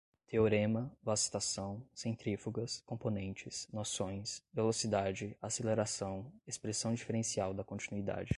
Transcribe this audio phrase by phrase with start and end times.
[0.25, 8.29] teorema, vacitação, centrífugas, componentes, noções, velocidade, aceleração, expressão diferencial da continuidade